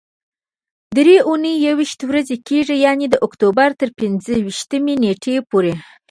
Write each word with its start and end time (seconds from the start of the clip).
درې 0.97 1.15
اونۍ 1.27 1.55
یويشت 1.67 1.99
ورځې 2.09 2.35
کېږي، 2.47 2.75
یعنې 2.85 3.05
د 3.09 3.15
اکتوبر 3.25 3.69
تر 3.79 3.89
پنځه 3.99 4.33
ویشتمې 4.45 4.93
نېټې 5.03 5.35
پورې. 5.49 5.73